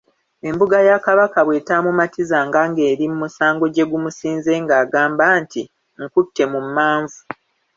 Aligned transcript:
"Embuga 0.47 0.79
ya 0.87 0.97
Kabaka 1.05 1.39
bw’etaamumatizanga 1.45 2.59
ngeri 2.69 3.05
musango 3.19 3.65
gye 3.73 3.85
gumusinze 3.89 4.51
ng’agamba 4.63 5.25
nti, 5.41 5.61
“nkutte 6.01 6.43
mu 6.51 6.59
mmanvu.”" 6.67 7.19